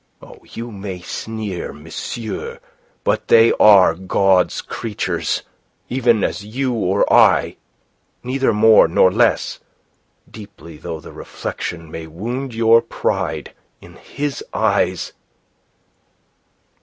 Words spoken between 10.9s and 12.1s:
the reflection may